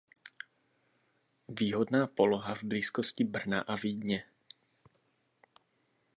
Výhodná 1.47 2.07
poloha 2.07 2.55
v 2.55 2.63
blízkosti 2.63 3.23
Brna 3.23 3.61
a 3.61 3.75
Vídně. 3.75 4.23